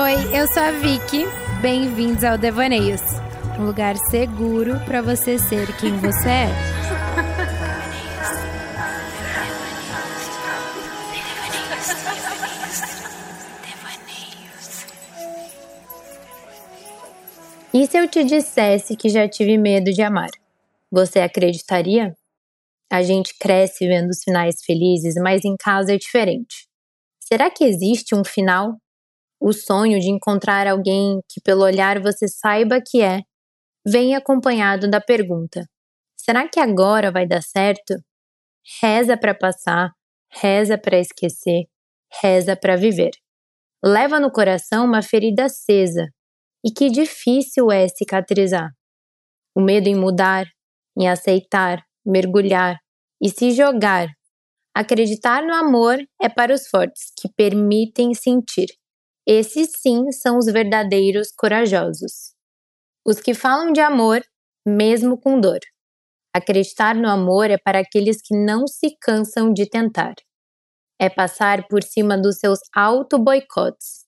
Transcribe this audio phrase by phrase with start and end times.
[0.00, 1.24] Oi, eu sou a Vicky.
[1.60, 3.00] Bem-vindos ao Devaneios,
[3.58, 6.48] um lugar seguro para você ser quem você é.
[17.74, 20.30] E se eu te dissesse que já tive medo de amar?
[20.92, 22.16] Você acreditaria?
[22.88, 26.68] A gente cresce vendo os finais felizes, mas em casa é diferente.
[27.18, 28.78] Será que existe um final?
[29.40, 33.22] O sonho de encontrar alguém que, pelo olhar, você saiba que é,
[33.86, 35.64] vem acompanhado da pergunta:
[36.16, 37.94] será que agora vai dar certo?
[38.82, 39.90] Reza para passar,
[40.30, 41.64] reza para esquecer,
[42.22, 43.12] reza para viver.
[43.82, 46.08] Leva no coração uma ferida acesa,
[46.64, 48.70] e que difícil é cicatrizar.
[49.54, 50.46] O medo em mudar,
[50.98, 52.76] em aceitar, mergulhar
[53.22, 54.08] e se jogar.
[54.74, 58.66] Acreditar no amor é para os fortes, que permitem sentir.
[59.30, 62.32] Esses sim são os verdadeiros corajosos.
[63.06, 64.22] Os que falam de amor,
[64.66, 65.58] mesmo com dor.
[66.34, 70.14] Acreditar no amor é para aqueles que não se cansam de tentar.
[70.98, 74.06] É passar por cima dos seus auto-boicotes.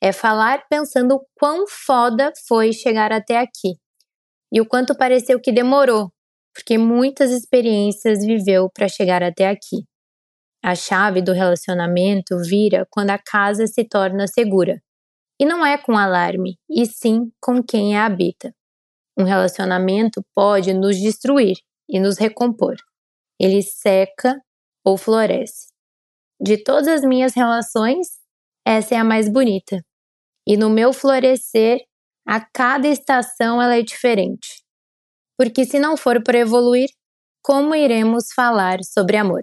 [0.00, 3.76] É falar pensando quão foda foi chegar até aqui.
[4.50, 6.10] E o quanto pareceu que demorou,
[6.54, 9.84] porque muitas experiências viveu para chegar até aqui.
[10.62, 14.80] A chave do relacionamento vira quando a casa se torna segura.
[15.40, 18.54] E não é com alarme, e sim com quem a habita.
[19.18, 21.56] Um relacionamento pode nos destruir
[21.88, 22.76] e nos recompor.
[23.40, 24.40] Ele seca
[24.84, 25.68] ou floresce.
[26.40, 28.06] De todas as minhas relações,
[28.64, 29.84] essa é a mais bonita.
[30.46, 31.80] E no meu florescer,
[32.26, 34.62] a cada estação ela é diferente
[35.42, 36.88] porque se não for para evoluir,
[37.42, 39.40] como iremos falar sobre amor?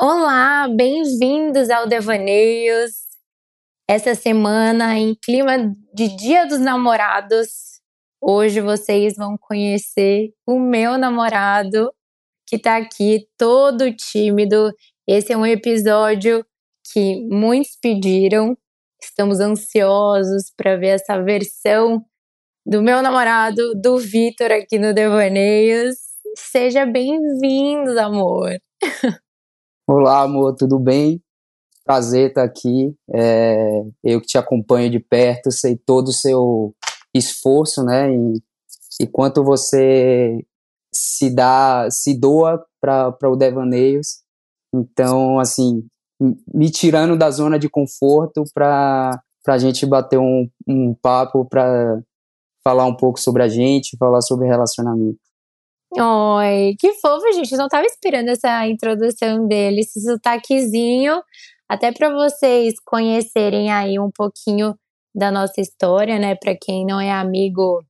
[0.00, 2.92] Olá, bem-vindos ao Devaneios.
[3.88, 7.80] Essa semana, em clima de Dia dos Namorados,
[8.20, 11.92] hoje vocês vão conhecer o meu namorado
[12.46, 14.72] que tá aqui todo tímido.
[15.04, 16.46] Esse é um episódio
[16.92, 18.56] que muitos pediram
[19.02, 22.04] Estamos ansiosos para ver essa versão
[22.64, 25.96] do meu namorado, do Vitor, aqui no Devaneios.
[26.36, 28.56] Seja bem-vindo, amor.
[29.90, 31.18] Olá, amor, tudo bem?
[31.82, 32.94] Prazer estar aqui.
[33.10, 36.74] É, eu que te acompanho de perto, sei todo o seu
[37.14, 38.14] esforço, né?
[38.14, 38.34] E,
[39.00, 40.44] e quanto você
[40.94, 44.18] se dá, se doa para o Devaneios.
[44.74, 45.82] Então, assim,
[46.52, 51.98] me tirando da zona de conforto para a gente bater um, um papo para
[52.62, 55.27] falar um pouco sobre a gente, falar sobre relacionamento.
[55.90, 57.52] Oi, que fofo, gente.
[57.52, 61.22] Eu não estava esperando essa introdução dele, esse sotaquezinho,
[61.68, 64.74] até para vocês conhecerem aí um pouquinho
[65.14, 66.34] da nossa história, né?
[66.36, 67.82] Para quem não é amigo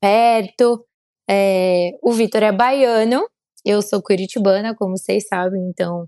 [0.00, 0.84] perto.
[1.30, 3.26] É, o Vitor é baiano,
[3.64, 6.06] eu sou curitibana, como vocês sabem, então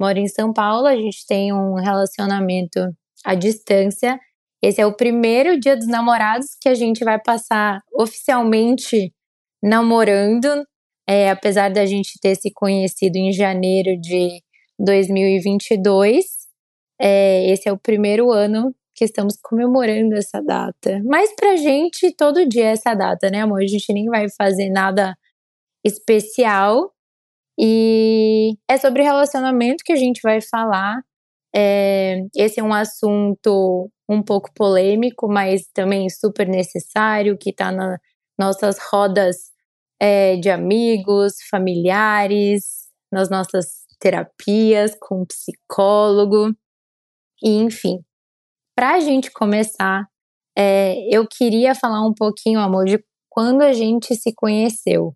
[0.00, 2.80] moro em São Paulo, a gente tem um relacionamento
[3.24, 4.18] à distância.
[4.62, 9.12] Esse é o primeiro dia dos namorados que a gente vai passar oficialmente
[9.62, 10.64] namorando,
[11.08, 14.42] é, apesar da gente ter se conhecido em janeiro de
[14.78, 16.24] 2022.
[17.00, 21.00] É, esse é o primeiro ano que estamos comemorando essa data.
[21.04, 23.62] Mas pra gente, todo dia é essa data, né, amor?
[23.62, 25.16] A gente nem vai fazer nada
[25.84, 26.92] especial,
[27.58, 31.02] e é sobre relacionamento que a gente vai falar.
[31.54, 37.98] É, esse é um assunto um pouco polêmico, mas também super necessário, que está nas
[38.38, 39.50] nossas rodas
[40.00, 43.66] é, de amigos, familiares, nas nossas
[43.98, 46.54] terapias com psicólogo,
[47.42, 48.00] e enfim.
[48.76, 50.06] Para a gente começar,
[50.56, 55.14] é, eu queria falar um pouquinho, amor, de quando a gente se conheceu.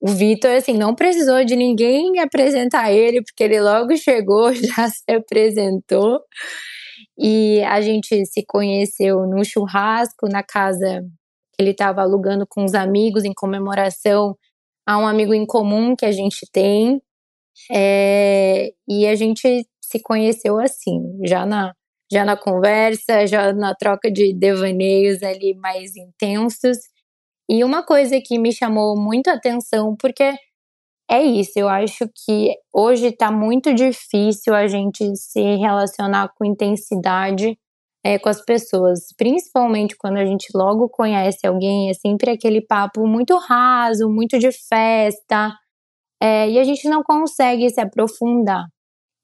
[0.00, 5.10] O Vitor, assim, não precisou de ninguém apresentar ele, porque ele logo chegou, já se
[5.10, 6.20] apresentou.
[7.18, 11.02] E a gente se conheceu num churrasco na casa
[11.58, 14.36] ele estava alugando com os amigos em comemoração
[14.86, 17.00] a um amigo em comum que a gente tem.
[17.70, 21.72] É, e a gente se conheceu assim, já na,
[22.10, 26.78] já na conversa, já na troca de devaneios ali mais intensos.
[27.48, 30.34] E uma coisa que me chamou muito a atenção, porque
[31.10, 37.58] é isso, eu acho que hoje está muito difícil a gente se relacionar com intensidade
[38.04, 43.06] é, com as pessoas, principalmente quando a gente logo conhece alguém, é sempre aquele papo
[43.06, 45.56] muito raso, muito de festa,
[46.22, 48.66] é, e a gente não consegue se aprofundar.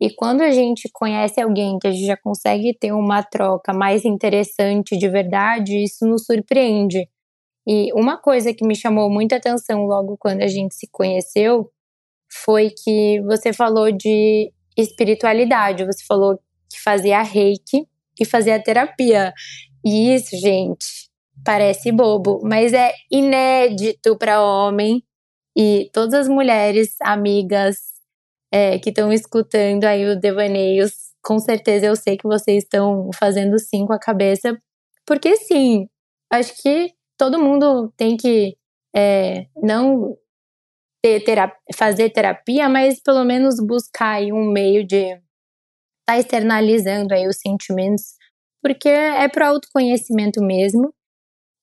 [0.01, 4.07] E quando a gente conhece alguém que a gente já consegue ter uma troca mais
[4.07, 7.07] interessante de verdade, isso nos surpreende.
[7.69, 11.71] E uma coisa que me chamou muita atenção logo quando a gente se conheceu
[12.33, 16.39] foi que você falou de espiritualidade, você falou
[16.71, 17.87] que fazia reiki
[18.19, 19.33] e fazia terapia.
[19.85, 20.87] E isso, gente,
[21.45, 25.03] parece bobo, mas é inédito para homem
[25.57, 27.77] e todas as mulheres amigas
[28.53, 30.93] é, que estão escutando aí o Devaneios,
[31.23, 34.57] com certeza eu sei que vocês estão fazendo sim com a cabeça,
[35.07, 35.89] porque sim,
[36.31, 38.57] acho que todo mundo tem que
[38.95, 40.17] é, não
[41.03, 45.21] ter terapia, fazer terapia, mas pelo menos buscar um meio de
[46.11, 48.15] estar tá externalizando aí os sentimentos,
[48.63, 50.93] porque é para autoconhecimento mesmo.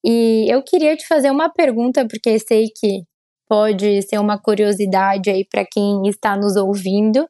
[0.05, 3.03] E eu queria te fazer uma pergunta, porque sei que
[3.47, 7.27] pode ser uma curiosidade aí para quem está nos ouvindo.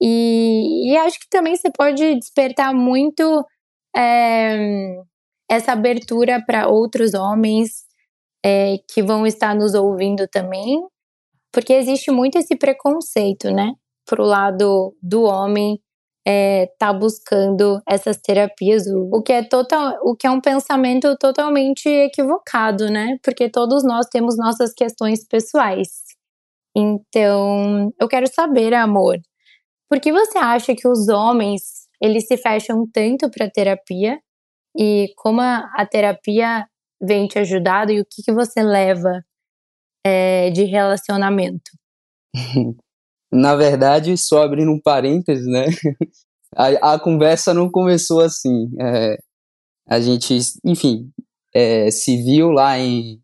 [0.00, 3.46] E, e, acho que também você pode despertar muito
[3.96, 4.96] é,
[5.48, 7.84] essa abertura para outros homens
[8.44, 10.82] é, que vão estar nos ouvindo também,
[11.52, 13.72] porque existe muito esse preconceito, né,
[14.04, 15.80] pro lado do homem
[16.26, 21.16] é, tá buscando essas terapias, o, o, que é total, o que é um pensamento
[21.18, 23.18] totalmente equivocado, né?
[23.22, 25.88] Porque todos nós temos nossas questões pessoais.
[26.76, 29.18] Então, eu quero saber, amor,
[29.88, 34.18] por que você acha que os homens eles se fecham tanto para terapia
[34.76, 36.66] e como a, a, terapia
[37.00, 39.22] vem te ajudando e o que, que você leva
[40.04, 41.70] é, de relacionamento?
[43.32, 45.66] Na verdade, só abrindo um parênteses, né?
[46.54, 48.68] A, a conversa não começou assim.
[48.78, 49.16] É,
[49.88, 51.10] a gente, enfim,
[51.54, 53.18] é, se viu lá em,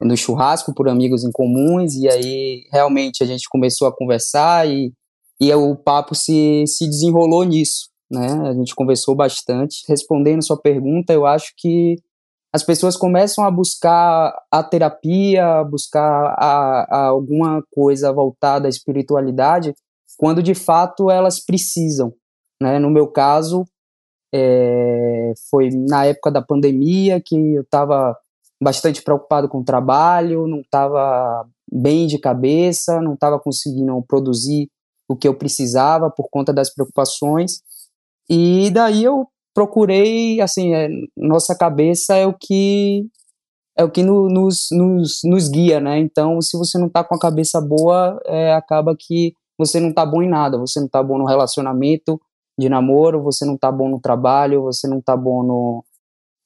[0.00, 4.92] no churrasco por amigos em comuns, e aí realmente a gente começou a conversar e,
[5.38, 7.90] e o papo se, se desenrolou nisso.
[8.10, 8.28] Né?
[8.48, 9.84] A gente conversou bastante.
[9.88, 11.96] Respondendo sua pergunta, eu acho que
[12.54, 18.70] as pessoas começam a buscar a terapia, a buscar a, a alguma coisa voltada à
[18.70, 19.74] espiritualidade,
[20.16, 22.14] quando de fato elas precisam.
[22.62, 22.78] Né?
[22.78, 23.64] No meu caso,
[24.32, 28.16] é, foi na época da pandemia que eu estava
[28.62, 34.70] bastante preocupado com o trabalho, não estava bem de cabeça, não estava conseguindo produzir
[35.08, 37.62] o que eu precisava por conta das preocupações.
[38.30, 43.06] E daí eu procurei, assim, é, nossa cabeça é o que
[43.76, 45.98] é o que no, nos, nos, nos guia, né?
[45.98, 50.06] Então, se você não tá com a cabeça boa, é, acaba que você não tá
[50.06, 52.20] bom em nada, você não tá bom no relacionamento
[52.58, 55.84] de namoro, você não tá bom no trabalho, você não tá bom no,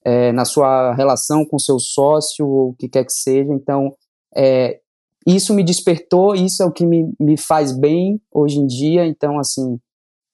[0.05, 3.53] é, na sua relação com seu sócio, ou o que quer que seja.
[3.53, 3.95] Então,
[4.35, 4.81] é,
[5.27, 9.07] isso me despertou, isso é o que me, me faz bem hoje em dia.
[9.07, 9.79] Então, assim,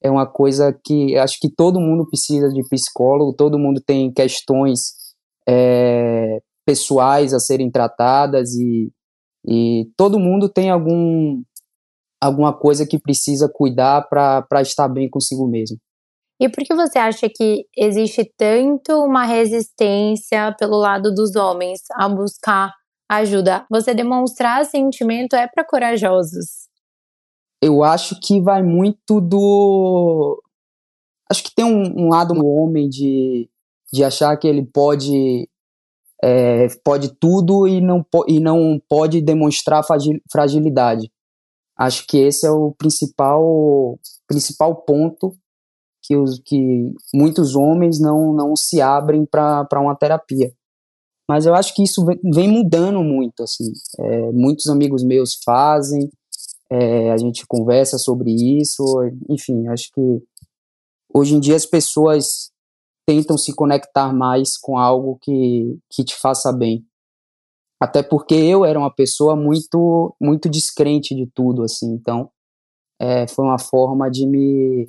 [0.04, 4.92] é uma coisa que acho que todo mundo precisa de psicólogo, todo mundo tem questões
[5.48, 8.92] é, pessoais a serem tratadas e,
[9.48, 11.42] e todo mundo tem algum
[12.22, 15.78] alguma coisa que precisa cuidar para estar bem consigo mesmo.
[16.40, 22.08] E por que você acha que existe tanto uma resistência pelo lado dos homens a
[22.08, 22.72] buscar
[23.10, 23.66] ajuda?
[23.70, 26.63] Você demonstrar sentimento é para corajosos
[27.62, 30.42] eu acho que vai muito do.
[31.30, 33.48] Acho que tem um, um lado do homem de,
[33.92, 35.48] de achar que ele pode
[36.22, 39.84] é, pode tudo e não, e não pode demonstrar
[40.30, 41.10] fragilidade.
[41.76, 45.36] Acho que esse é o principal principal ponto
[46.02, 50.52] que, os, que muitos homens não, não se abrem para uma terapia.
[51.28, 53.42] Mas eu acho que isso vem, vem mudando muito.
[53.42, 53.72] assim.
[53.98, 56.10] É, muitos amigos meus fazem,
[56.70, 58.84] é, a gente conversa sobre isso,
[59.28, 60.22] enfim, acho que
[61.12, 62.50] hoje em dia as pessoas
[63.06, 66.84] tentam se conectar mais com algo que, que te faça bem.
[67.80, 72.30] Até porque eu era uma pessoa muito muito descrente de tudo, assim, então
[73.00, 74.88] é, foi uma forma de me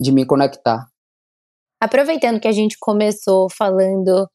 [0.00, 0.88] de me conectar.
[1.80, 4.28] Aproveitando que a gente começou falando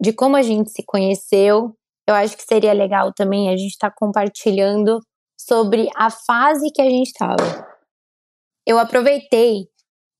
[0.00, 1.74] de como a gente se conheceu,
[2.06, 5.00] eu acho que seria legal também a gente estar tá compartilhando
[5.46, 7.66] sobre a fase que a gente estava.
[8.66, 9.68] Eu aproveitei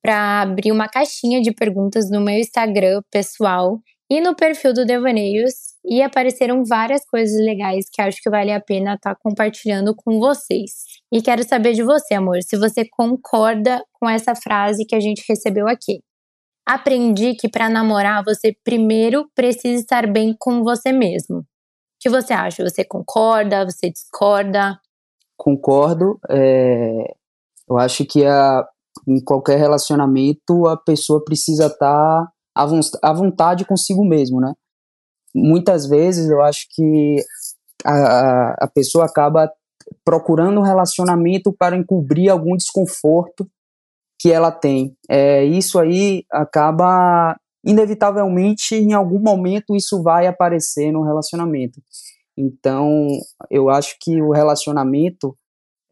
[0.03, 5.55] para abrir uma caixinha de perguntas no meu Instagram pessoal e no perfil do Devaneios
[5.83, 10.19] e apareceram várias coisas legais que acho que vale a pena estar tá compartilhando com
[10.19, 10.85] vocês.
[11.11, 15.25] E quero saber de você, amor, se você concorda com essa frase que a gente
[15.27, 16.03] recebeu aqui.
[16.67, 21.39] Aprendi que para namorar você primeiro precisa estar bem com você mesmo.
[21.39, 21.45] O
[22.01, 22.63] que você acha?
[22.63, 23.65] Você concorda?
[23.65, 24.79] Você discorda?
[25.37, 26.19] Concordo.
[26.31, 27.15] É,
[27.69, 28.67] Eu acho que a,
[29.09, 32.33] em qualquer relacionamento a pessoa precisa estar tá
[33.03, 34.55] à vontade consigo mesmo, né?
[35.35, 37.17] Muitas vezes eu acho que
[37.85, 39.51] a, a pessoa acaba
[40.05, 43.49] procurando um relacionamento para encobrir algum desconforto
[44.21, 44.97] que ela tem.
[45.11, 51.81] É, isso aí acaba, inevitavelmente, em algum momento, isso vai aparecer no relacionamento.
[52.37, 53.07] Então,
[53.51, 55.37] eu acho que o relacionamento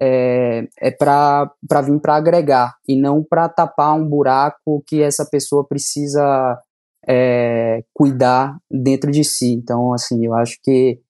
[0.01, 5.67] é, é para vir para agregar e não para tapar um buraco que essa pessoa
[5.67, 6.61] precisa
[7.09, 9.53] é, cuidar dentro de si.
[9.53, 11.01] Então, assim, eu acho que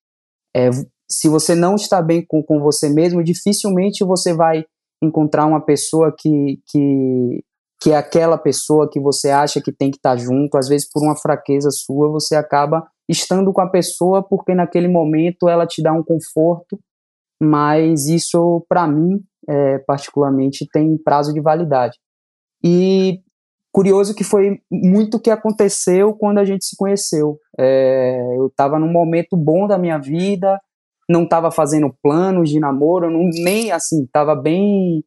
[0.55, 0.71] é,
[1.11, 4.65] se você não está bem com, com você mesmo, dificilmente você vai
[5.03, 7.45] encontrar uma pessoa que, que,
[7.81, 11.03] que é aquela pessoa que você acha que tem que estar junto, às vezes por
[11.03, 15.93] uma fraqueza sua, você acaba estando com a pessoa porque naquele momento ela te dá
[15.93, 16.79] um conforto,
[17.41, 21.99] mas isso, para mim, é, particularmente, tem prazo de validade.
[22.65, 23.21] E
[23.73, 27.39] curioso que foi muito o que aconteceu quando a gente se conheceu.
[27.59, 30.61] É, eu estava num momento bom da minha vida,
[31.09, 35.03] não estava fazendo planos de namoro, não, nem assim, estava bem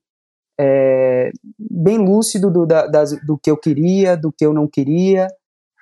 [0.59, 5.27] é, bem lúcido do, da, das, do que eu queria, do que eu não queria,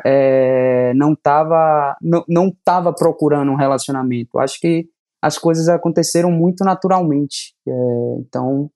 [0.06, 4.40] é, não estava não, não tava procurando um relacionamento.
[4.40, 4.88] Acho que
[5.22, 7.56] as coisas aconteceram muito naturalmente.
[7.68, 7.72] É,
[8.20, 8.70] então,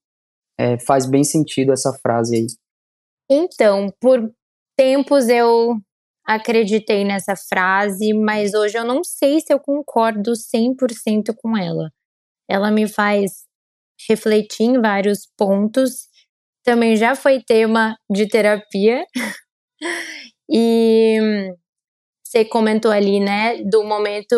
[0.57, 2.47] é, faz bem sentido essa frase aí.
[3.29, 4.31] Então, por
[4.77, 5.75] tempos eu
[6.25, 11.89] acreditei nessa frase, mas hoje eu não sei se eu concordo 100% com ela.
[12.49, 13.45] Ela me faz
[14.09, 16.07] refletir em vários pontos.
[16.63, 19.05] Também já foi tema de terapia.
[20.49, 21.53] e
[22.23, 24.35] você comentou ali, né, do momento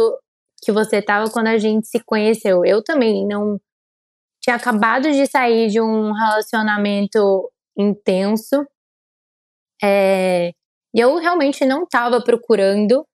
[0.61, 2.63] que você estava quando a gente se conheceu.
[2.65, 3.59] Eu também não
[4.41, 8.65] tinha acabado de sair de um relacionamento intenso.
[9.81, 10.51] É,
[10.93, 13.05] e eu realmente não estava procurando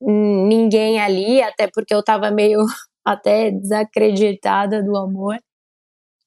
[0.00, 2.60] ninguém ali, até porque eu estava meio
[3.04, 5.38] até desacreditada do amor.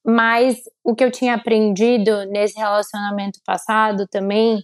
[0.06, 4.62] Mas o que eu tinha aprendido nesse relacionamento passado também,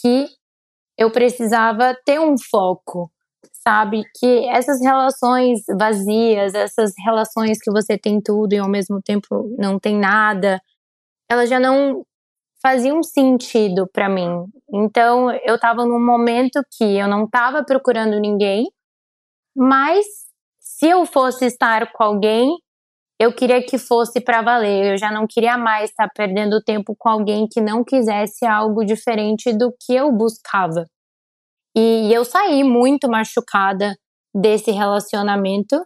[0.00, 0.26] que
[0.98, 3.10] eu precisava ter um foco,
[3.52, 4.02] sabe?
[4.18, 9.78] Que essas relações vazias, essas relações que você tem tudo e ao mesmo tempo não
[9.78, 10.60] tem nada,
[11.30, 12.04] elas já não
[12.60, 14.44] faziam sentido para mim.
[14.74, 18.66] Então, eu estava num momento que eu não estava procurando ninguém,
[19.56, 20.04] mas
[20.58, 22.48] se eu fosse estar com alguém,
[23.18, 24.92] eu queria que fosse para valer.
[24.92, 29.52] Eu já não queria mais estar perdendo tempo com alguém que não quisesse algo diferente
[29.52, 30.84] do que eu buscava.
[31.76, 33.96] E eu saí muito machucada
[34.34, 35.84] desse relacionamento.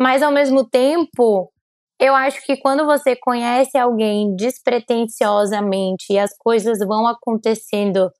[0.00, 1.52] Mas ao mesmo tempo,
[2.00, 8.10] eu acho que quando você conhece alguém despretensiosamente e as coisas vão acontecendo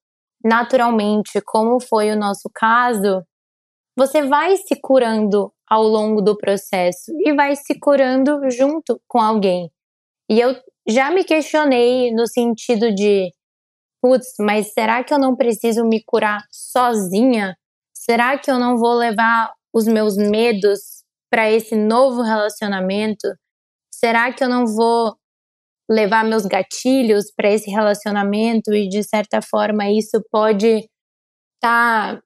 [0.45, 3.23] naturalmente, como foi o nosso caso,
[3.97, 9.71] você vai se curando ao longo do processo e vai se curando junto com alguém.
[10.29, 10.57] E eu
[10.89, 13.33] já me questionei no sentido de,
[14.03, 17.57] putz, mas será que eu não preciso me curar sozinha?
[17.95, 23.29] Será que eu não vou levar os meus medos para esse novo relacionamento?
[24.01, 25.15] será que eu não vou
[25.89, 30.89] levar meus gatilhos para esse relacionamento e de certa forma isso pode
[31.61, 32.21] tá,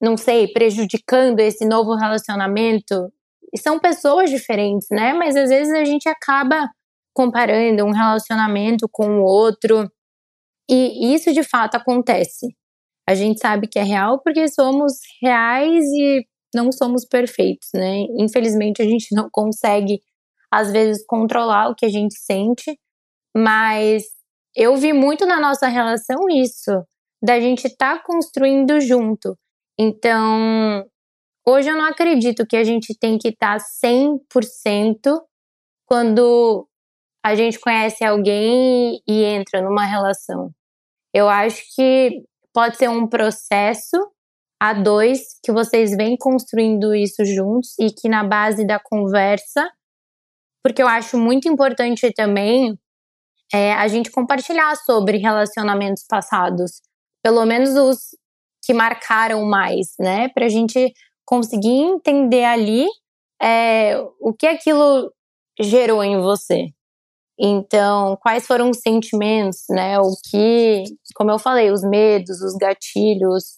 [0.00, 3.12] não sei, prejudicando esse novo relacionamento?
[3.52, 5.12] E são pessoas diferentes, né?
[5.12, 6.68] Mas às vezes a gente acaba
[7.14, 9.88] comparando um relacionamento com o outro.
[10.68, 12.48] E isso de fato acontece.
[13.08, 18.06] A gente sabe que é real porque somos reais e não somos perfeitos, né?
[18.18, 20.00] Infelizmente a gente não consegue
[20.50, 22.78] às vezes controlar o que a gente sente,
[23.36, 24.04] mas
[24.54, 26.70] eu vi muito na nossa relação isso,
[27.22, 29.36] da gente estar tá construindo junto.
[29.78, 30.84] Então,
[31.46, 35.20] hoje eu não acredito que a gente tem que estar tá 100%
[35.86, 36.68] quando
[37.24, 40.50] a gente conhece alguém e entra numa relação.
[41.12, 43.96] Eu acho que pode ser um processo
[44.60, 49.68] a dois que vocês vêm construindo isso juntos e que na base da conversa
[50.64, 52.78] porque eu acho muito importante também
[53.52, 56.80] é, a gente compartilhar sobre relacionamentos passados,
[57.22, 58.16] pelo menos os
[58.64, 60.28] que marcaram mais, né?
[60.28, 60.92] Para a gente
[61.24, 62.86] conseguir entender ali
[63.42, 65.12] é, o que aquilo
[65.60, 66.68] gerou em você.
[67.38, 69.98] Então, quais foram os sentimentos, né?
[69.98, 73.56] O que, como eu falei, os medos, os gatilhos,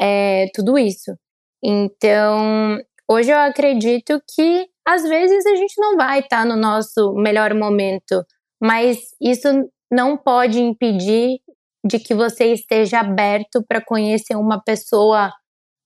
[0.00, 1.16] é, tudo isso.
[1.62, 2.78] Então,
[3.08, 7.54] hoje eu acredito que às vezes a gente não vai estar tá no nosso melhor
[7.54, 8.24] momento,
[8.60, 9.48] mas isso
[9.90, 11.38] não pode impedir
[11.84, 15.32] de que você esteja aberto para conhecer uma pessoa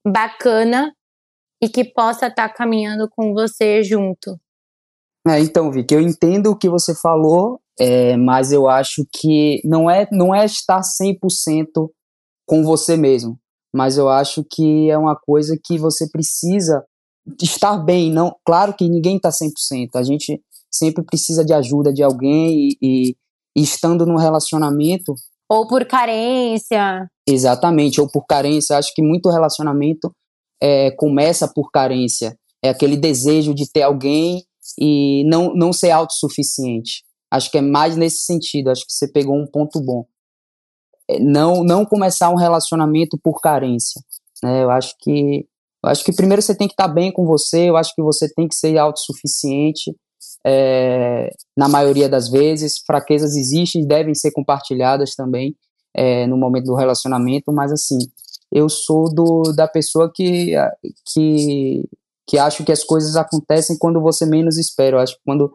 [0.07, 0.93] bacana
[1.63, 4.39] e que possa estar tá caminhando com você junto.
[5.27, 9.91] É, então, Vicky, eu entendo o que você falou, é, mas eu acho que não
[9.91, 11.91] é, não é estar 100%
[12.47, 13.39] com você mesmo,
[13.75, 16.85] mas eu acho que é uma coisa que você precisa
[17.43, 18.13] estar bem.
[18.13, 22.79] não Claro que ninguém está 100%, a gente sempre precisa de ajuda de alguém e,
[22.81, 23.17] e,
[23.57, 25.15] e estando no relacionamento,
[25.49, 27.09] ou por carência.
[27.27, 28.77] Exatamente, ou por carência.
[28.77, 30.13] Acho que muito relacionamento
[30.61, 32.37] é, começa por carência.
[32.63, 34.43] É aquele desejo de ter alguém
[34.79, 37.05] e não, não ser autossuficiente.
[37.31, 38.71] Acho que é mais nesse sentido.
[38.71, 40.05] Acho que você pegou um ponto bom.
[41.09, 44.01] É, não, não começar um relacionamento por carência.
[44.43, 44.65] Né?
[44.65, 45.47] Eu acho que
[45.85, 47.69] eu acho que primeiro você tem que estar bem com você.
[47.69, 49.95] Eu acho que você tem que ser autossuficiente.
[50.49, 55.57] É, na maioria das vezes, fraquezas existem e devem ser compartilhadas também
[55.97, 57.99] é, no momento do relacionamento, mas assim,
[58.53, 60.55] eu sou do, da pessoa que,
[61.13, 61.83] que,
[62.29, 64.97] que acho que as coisas acontecem quando você menos espera.
[64.97, 65.53] Eu acho que quando,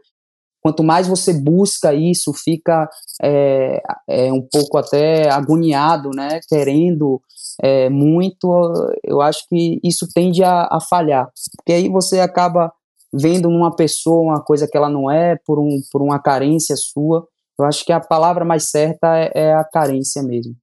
[0.62, 2.90] quanto mais você busca isso, fica
[3.22, 7.22] é, é um pouco até agoniado, né, querendo
[7.62, 12.74] é, muito, eu acho que isso tende a, a falhar, porque aí você acaba
[13.14, 17.28] vendo numa pessoa uma coisa que ela não é, por, um, por uma carência sua.
[17.60, 20.56] Eu acho que a palavra mais certa é, é a carência mesmo.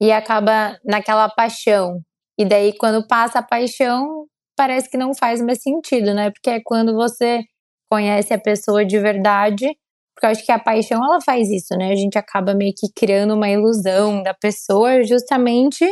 [0.00, 2.00] E acaba naquela paixão.
[2.38, 4.26] E daí, quando passa a paixão,
[4.56, 6.30] parece que não faz mais sentido, né?
[6.30, 7.42] Porque é quando você
[7.90, 9.66] conhece a pessoa de verdade.
[10.14, 11.90] Porque eu acho que a paixão, ela faz isso, né?
[11.90, 15.84] A gente acaba meio que criando uma ilusão da pessoa justamente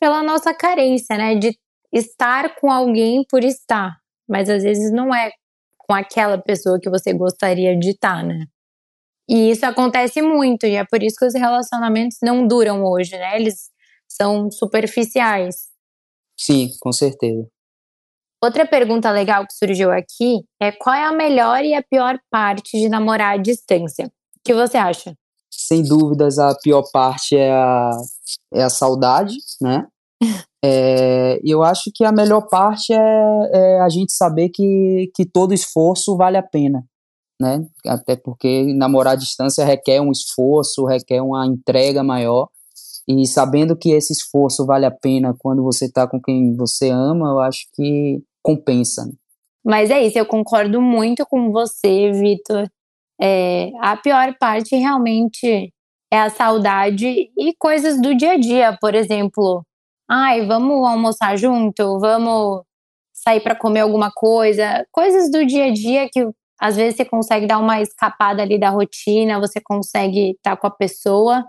[0.00, 1.34] pela nossa carência, né?
[1.34, 1.56] De
[1.92, 3.96] estar com alguém por estar
[4.28, 5.30] mas às vezes não é
[5.78, 8.46] com aquela pessoa que você gostaria de estar, né?
[9.28, 13.36] E isso acontece muito, e é por isso que os relacionamentos não duram hoje, né?
[13.36, 13.70] Eles
[14.08, 15.68] são superficiais.
[16.38, 17.46] Sim, com certeza.
[18.42, 22.78] Outra pergunta legal que surgiu aqui é qual é a melhor e a pior parte
[22.78, 24.06] de namorar à distância?
[24.06, 25.14] O que você acha?
[25.50, 27.90] Sem dúvidas, a pior parte é a,
[28.52, 29.86] é a saudade, né?
[30.66, 35.52] É, eu acho que a melhor parte é, é, a gente saber que, que todo
[35.52, 36.82] esforço vale a pena,
[37.38, 37.66] né?
[37.86, 42.48] Até porque namorar à distância requer um esforço, requer uma entrega maior.
[43.06, 47.28] E sabendo que esse esforço vale a pena quando você está com quem você ama,
[47.28, 49.04] eu acho que compensa.
[49.04, 49.12] Né?
[49.62, 52.66] Mas é isso, eu concordo muito com você, Vitor.
[53.20, 55.70] É, a pior parte realmente
[56.10, 59.62] é a saudade e coisas do dia a dia, por exemplo
[60.08, 62.62] Ai, vamos almoçar junto, vamos
[63.12, 66.28] sair para comer alguma coisa, coisas do dia a dia que
[66.60, 70.70] às vezes você consegue dar uma escapada ali da rotina, você consegue estar com a
[70.70, 71.44] pessoa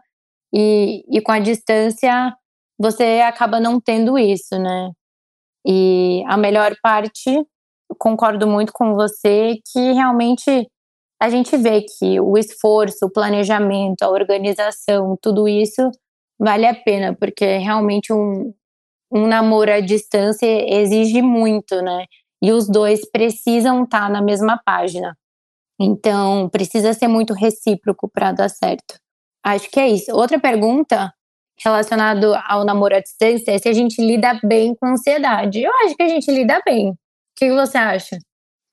[0.53, 2.35] e, e com a distância
[2.79, 4.91] você acaba não tendo isso, né?
[5.67, 7.31] E a melhor parte,
[7.99, 10.67] concordo muito com você, que realmente
[11.21, 15.89] a gente vê que o esforço, o planejamento, a organização, tudo isso
[16.39, 18.53] vale a pena, porque realmente um,
[19.11, 22.05] um namoro à distância exige muito, né?
[22.41, 25.15] E os dois precisam estar tá na mesma página.
[25.79, 28.99] Então, precisa ser muito recíproco para dar certo.
[29.43, 30.11] Acho que é isso.
[30.11, 31.13] Outra pergunta
[31.63, 35.61] relacionada ao namoro à distância é se a gente lida bem com ansiedade.
[35.61, 36.89] Eu acho que a gente lida bem.
[36.89, 36.95] O
[37.35, 38.17] que você acha?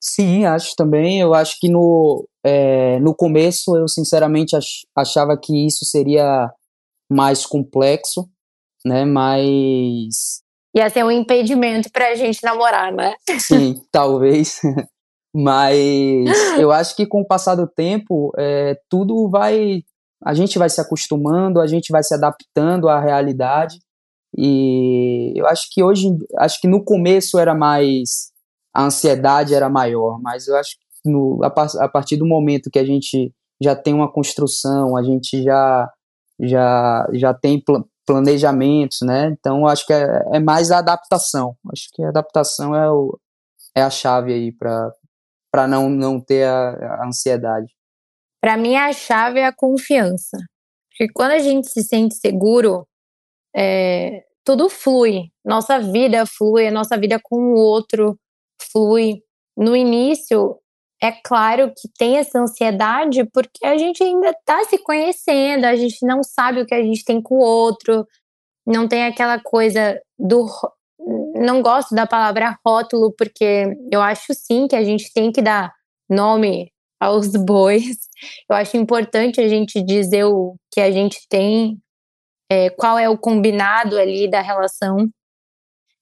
[0.01, 1.21] Sim, acho também.
[1.21, 4.57] Eu acho que no, é, no começo eu sinceramente
[4.97, 6.51] achava que isso seria
[7.13, 8.29] mais complexo,
[8.85, 9.05] né?
[9.05, 10.43] Mas.
[10.75, 13.15] Ia ser um impedimento pra gente namorar, né?
[13.39, 14.61] Sim, talvez.
[15.35, 19.83] Mas eu acho que com o passar do tempo, é, tudo vai.
[20.25, 23.79] A gente vai se acostumando, a gente vai se adaptando à realidade.
[24.37, 28.31] E eu acho que hoje, acho que no começo era mais.
[28.75, 31.49] A ansiedade era maior, mas eu acho que no, a,
[31.85, 33.31] a partir do momento que a gente
[33.63, 35.89] já tem uma construção, a gente já
[36.43, 39.29] já, já tem pl planejamentos, né?
[39.39, 41.57] Então acho que é, é, mais a adaptação.
[41.73, 43.17] Acho que a adaptação é, o,
[43.77, 47.73] é a chave aí para não, não ter a, a ansiedade.
[48.41, 50.37] Para mim a chave é a confiança,
[50.91, 52.87] porque quando a gente se sente seguro,
[53.55, 55.31] é, tudo flui.
[55.45, 58.19] Nossa vida flui, a nossa vida com o outro
[58.73, 59.23] flui.
[59.57, 60.59] No início,
[61.03, 66.07] é claro que tem essa ansiedade porque a gente ainda está se conhecendo, a gente
[66.07, 68.07] não sabe o que a gente tem com o outro,
[68.65, 70.47] não tem aquela coisa do,
[71.35, 75.73] não gosto da palavra rótulo, porque eu acho sim que a gente tem que dar
[76.09, 77.97] nome aos bois.
[78.49, 81.81] Eu acho importante a gente dizer o que a gente tem,
[82.49, 85.09] é, qual é o combinado ali da relação.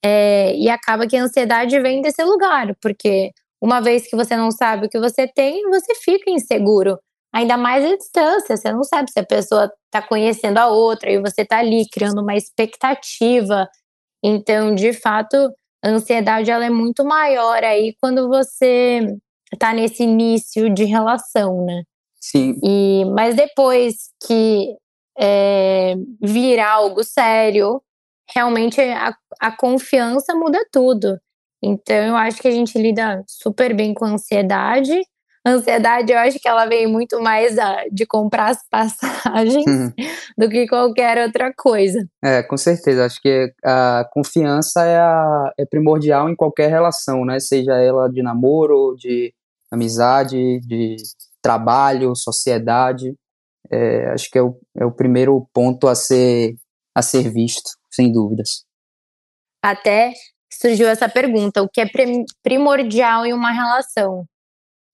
[0.04, 4.50] É, e acaba que a ansiedade vem desse lugar, porque uma vez que você não
[4.50, 6.98] sabe o que você tem, você fica inseguro.
[7.32, 11.20] Ainda mais à distância, você não sabe se a pessoa está conhecendo a outra e
[11.20, 13.68] você está ali criando uma expectativa.
[14.22, 15.36] Então, de fato,
[15.84, 19.00] a ansiedade ela é muito maior aí quando você
[19.52, 21.82] está nesse início de relação, né?
[22.20, 22.58] Sim.
[22.62, 24.74] E, mas depois que
[25.18, 27.80] é, virar algo sério,
[28.34, 31.18] realmente a, a confiança muda tudo.
[31.62, 34.98] Então, eu acho que a gente lida super bem com a ansiedade.
[35.44, 39.92] A ansiedade, eu acho que ela vem muito mais a, de comprar as passagens uhum.
[40.36, 42.06] do que qualquer outra coisa.
[42.22, 43.06] É, com certeza.
[43.06, 47.40] Acho que a confiança é, a, é primordial em qualquer relação, né?
[47.40, 49.32] Seja ela de namoro, de
[49.70, 50.96] amizade, de
[51.42, 53.14] trabalho, sociedade.
[53.70, 56.54] É, acho que é o, é o primeiro ponto a ser,
[56.94, 58.64] a ser visto, sem dúvidas.
[59.62, 60.12] Até
[60.52, 61.86] surgiu essa pergunta: o que é
[62.42, 64.24] primordial em uma relação?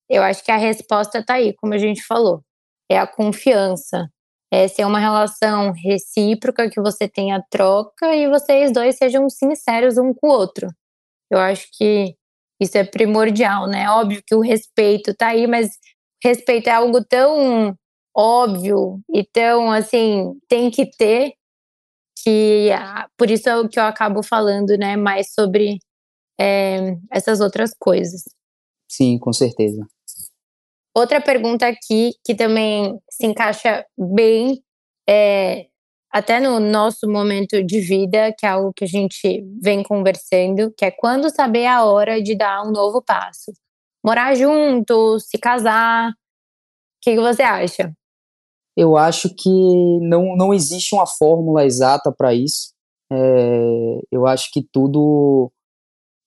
[0.08, 2.42] Eu acho que a resposta está aí, como a gente falou:
[2.90, 4.08] é a confiança.
[4.52, 10.14] É ser uma relação recíproca, que você tenha troca e vocês dois sejam sinceros um
[10.14, 10.68] com o outro.
[11.30, 12.14] Eu acho que
[12.60, 13.90] isso é primordial, né?
[13.90, 15.70] Óbvio que o respeito está aí, mas
[16.24, 17.76] respeito é algo tão
[18.16, 21.34] óbvio e tão assim, tem que ter
[22.26, 25.78] que ah, por isso é o que eu acabo falando, né, mais sobre
[26.40, 28.24] é, essas outras coisas.
[28.90, 29.86] Sim, com certeza.
[30.92, 34.60] Outra pergunta aqui que também se encaixa bem
[35.08, 35.66] é,
[36.10, 40.84] até no nosso momento de vida, que é algo que a gente vem conversando, que
[40.84, 43.52] é quando saber a hora de dar um novo passo.
[44.04, 46.10] Morar junto, se casar.
[46.10, 46.14] O
[47.02, 47.92] que, que você acha?
[48.76, 49.50] Eu acho que
[50.00, 52.74] não, não existe uma fórmula exata para isso.
[53.10, 55.50] É, eu acho que tudo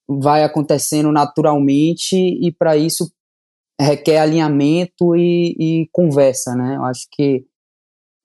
[0.08, 3.12] vai acontecendo naturalmente e para isso
[3.80, 6.78] requer alinhamento e, e, conversa, né?
[6.78, 7.46] Eu acho que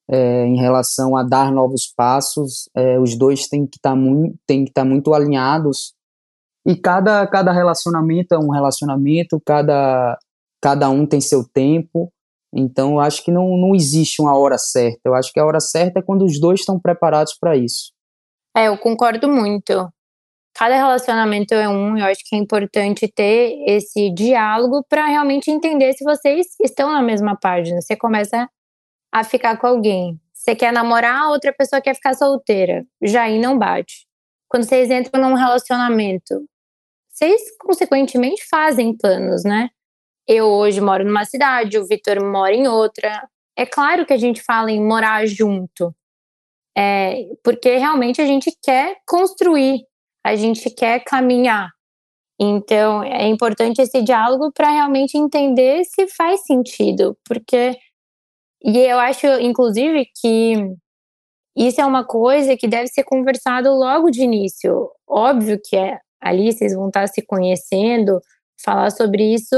[0.09, 3.95] é, em relação a dar novos passos, é, os dois têm que tá
[4.49, 5.93] estar tá muito alinhados
[6.67, 10.17] e cada, cada relacionamento é um relacionamento, cada,
[10.61, 12.11] cada um tem seu tempo
[12.55, 15.01] então, eu acho que não, não existe uma hora certa.
[15.03, 17.91] Eu acho que a hora certa é quando os dois estão preparados para isso.
[18.55, 19.91] É, eu concordo muito.
[20.53, 25.91] Cada relacionamento é um, eu acho que é importante ter esse diálogo para realmente entender
[25.91, 27.81] se vocês estão na mesma página.
[27.81, 28.49] Você começa
[29.11, 32.85] a ficar com alguém, você quer namorar, outra pessoa quer ficar solteira.
[33.03, 34.07] Já aí não bate.
[34.47, 36.47] Quando vocês entram num relacionamento,
[37.09, 39.69] vocês consequentemente fazem planos, né?
[40.27, 43.27] Eu hoje moro numa cidade, o Vitor mora em outra.
[43.57, 45.95] É claro que a gente fala em morar junto,
[46.77, 49.85] é, porque realmente a gente quer construir,
[50.25, 51.69] a gente quer caminhar.
[52.39, 57.77] Então é importante esse diálogo para realmente entender se faz sentido, porque
[58.67, 60.55] e eu acho, inclusive, que
[61.55, 64.89] isso é uma coisa que deve ser conversado logo de início.
[65.07, 68.19] Óbvio que é ali vocês vão estar se conhecendo,
[68.59, 69.55] falar sobre isso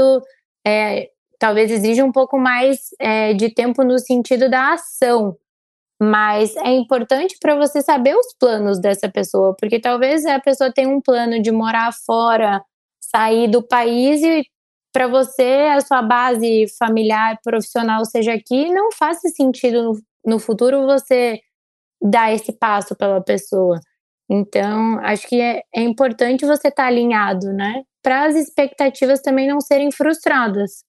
[0.66, 5.36] é, talvez exija um pouco mais é, de tempo no sentido da ação,
[6.00, 10.88] mas é importante para você saber os planos dessa pessoa, porque talvez a pessoa tenha
[10.88, 12.62] um plano de morar fora,
[13.00, 14.44] sair do país e
[14.92, 20.86] para você a sua base familiar, profissional seja aqui, não faz sentido no, no futuro
[20.86, 21.40] você
[22.00, 23.80] dar esse passo pela pessoa.
[24.30, 27.82] Então, acho que é, é importante você estar tá alinhado, né?
[28.08, 30.82] Para as expectativas também não serem frustradas.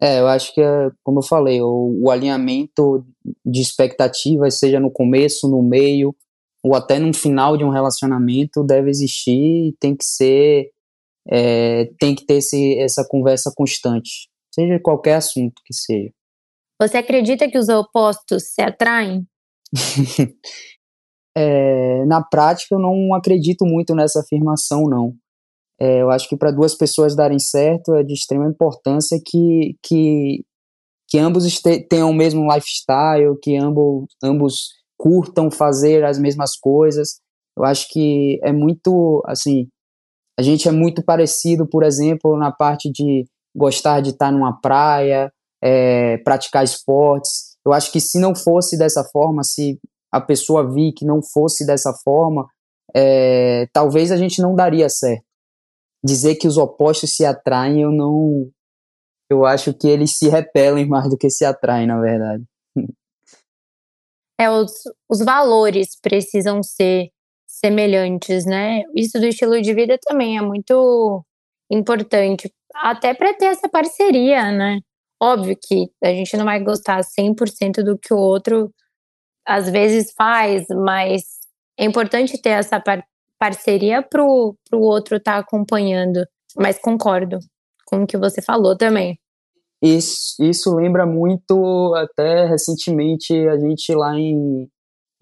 [0.00, 3.04] É, eu acho que, é, como eu falei, o, o alinhamento
[3.44, 6.14] de expectativas, seja no começo, no meio,
[6.62, 10.70] ou até no final de um relacionamento, deve existir e tem que ser,
[11.28, 16.12] é, tem que ter esse, essa conversa constante, seja qualquer assunto que seja.
[16.80, 19.26] Você acredita que os opostos se atraem?
[21.36, 25.16] é, na prática, eu não acredito muito nessa afirmação, não.
[25.80, 30.44] É, eu acho que para duas pessoas darem certo é de extrema importância que, que,
[31.08, 31.44] que ambos
[31.88, 37.20] tenham o mesmo lifestyle, que ambos, ambos curtam fazer as mesmas coisas.
[37.56, 39.68] Eu acho que é muito, assim,
[40.38, 43.24] a gente é muito parecido, por exemplo, na parte de
[43.56, 47.56] gostar de estar numa praia, é, praticar esportes.
[47.64, 49.78] Eu acho que se não fosse dessa forma, se
[50.12, 52.46] a pessoa vir que não fosse dessa forma,
[52.94, 55.24] é, talvez a gente não daria certo.
[56.02, 58.50] Dizer que os opostos se atraem, eu não.
[59.30, 62.44] Eu acho que eles se repelem mais do que se atraem, na verdade.
[64.40, 64.72] É, os,
[65.08, 67.10] os valores precisam ser
[67.46, 68.82] semelhantes, né?
[68.96, 71.22] Isso do estilo de vida também é muito
[71.70, 74.80] importante, até para ter essa parceria, né?
[75.22, 78.72] Óbvio que a gente não vai gostar 100% do que o outro
[79.46, 81.22] às vezes faz, mas
[81.78, 82.80] é importante ter essa
[83.40, 86.24] parceria para o outro estar tá acompanhando.
[86.56, 87.38] Mas concordo
[87.86, 89.18] com o que você falou também.
[89.82, 94.68] Isso, isso lembra muito, até recentemente, a gente lá em,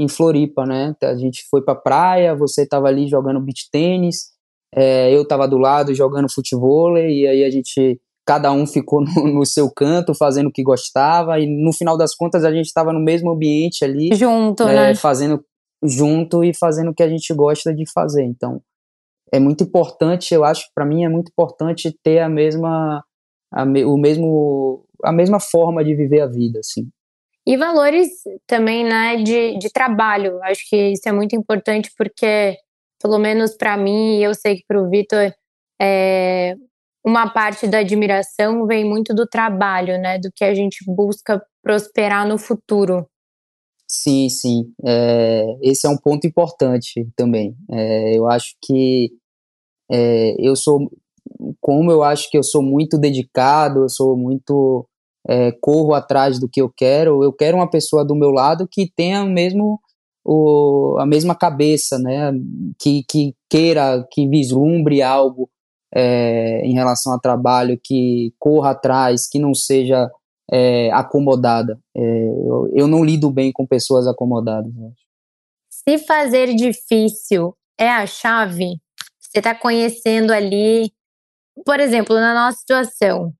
[0.01, 0.97] em Floripa, né?
[1.01, 4.33] A gente foi pra praia, você tava ali jogando beach tênis,
[4.75, 9.33] é, eu tava do lado jogando futebol, e aí a gente, cada um ficou no,
[9.33, 12.93] no, seu canto, fazendo o que gostava, e no final das contas a gente estava
[12.93, 14.11] no mesmo ambiente ali.
[14.13, 14.95] Junto, é, né?
[14.97, 15.41] Fazendo
[15.83, 18.25] junto e fazendo o que a gente gosta de fazer.
[18.25, 18.61] Então,
[19.33, 23.05] é muito importante, eu acho para mim é muito importante ter a mesma
[23.53, 26.89] a, me, o mesmo a mesma forma de viver a vida, assim.
[27.47, 28.09] E valores
[28.47, 30.39] também, né, de, de trabalho.
[30.43, 32.57] Acho que isso é muito importante porque,
[33.01, 35.33] pelo menos para mim, e eu sei que para o Vitor,
[35.81, 36.55] é,
[37.05, 42.27] uma parte da admiração vem muito do trabalho, né, do que a gente busca prosperar
[42.29, 43.09] no futuro.
[43.91, 44.73] Sim, sim.
[44.85, 47.57] É, esse é um ponto importante também.
[47.71, 49.11] É, eu acho que
[49.91, 50.91] é, eu sou,
[51.61, 54.87] como eu acho que eu sou muito dedicado, eu sou muito
[55.29, 57.25] é, corro atrás do que eu quero.
[57.25, 59.81] Eu quero uma pessoa do meu lado que tenha mesmo
[60.25, 62.33] o, a mesma cabeça, né?
[62.79, 65.51] Que, que queira, que vislumbre algo
[65.95, 70.11] é, em relação ao trabalho, que corra atrás, que não seja
[70.51, 71.79] é, acomodada.
[71.97, 74.73] É, eu, eu, não lido bem com pessoas acomodadas.
[75.69, 78.81] Se fazer difícil é a chave,
[79.19, 80.93] você está conhecendo ali,
[81.65, 83.33] por exemplo, na nossa situação,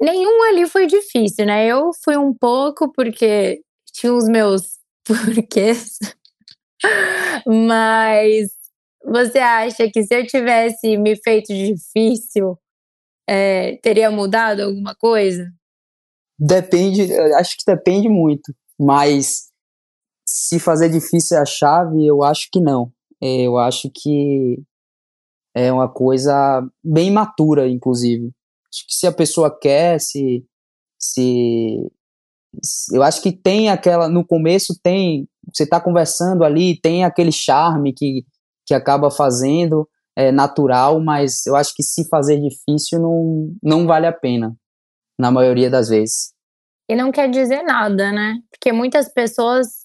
[0.00, 1.66] nenhum ali foi difícil, né?
[1.66, 3.60] Eu fui um pouco porque
[3.92, 5.98] tinha os meus porquês,
[7.46, 8.50] mas
[9.04, 12.58] você acha que se eu tivesse me feito difícil,
[13.28, 15.50] é, teria mudado alguma coisa?
[16.38, 19.50] Depende, acho que depende muito, mas
[20.26, 22.92] se fazer difícil a chave, eu acho que não.
[23.22, 24.60] É, eu acho que
[25.54, 28.32] é uma coisa bem matura, inclusive.
[28.72, 30.44] Acho que se a pessoa quer, se,
[30.98, 31.90] se,
[32.62, 37.30] se eu acho que tem aquela no começo tem você está conversando ali tem aquele
[37.30, 38.24] charme que,
[38.66, 44.06] que acaba fazendo é natural, mas eu acho que se fazer difícil não, não vale
[44.06, 44.56] a pena
[45.18, 46.32] na maioria das vezes.
[46.88, 48.36] E não quer dizer nada, né?
[48.50, 49.84] Porque muitas pessoas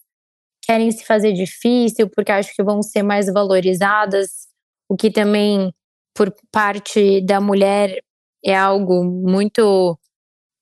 [0.64, 4.48] querem se fazer difícil porque acham que vão ser mais valorizadas,
[4.90, 5.74] o que também,
[6.16, 8.02] por parte da mulher,
[8.44, 9.98] é algo muito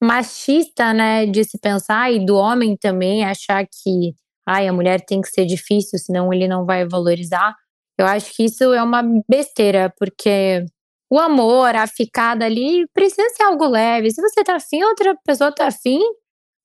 [0.02, 1.26] machista, né?
[1.26, 4.14] De se pensar, e do homem também achar que
[4.48, 7.54] ai, a mulher tem que ser difícil, senão ele não vai valorizar.
[7.98, 10.64] Eu acho que isso é uma besteira, porque
[11.10, 14.10] o amor, a ficada ali, precisa ser algo leve.
[14.10, 16.00] Se você tá afim, outra pessoa tá afim,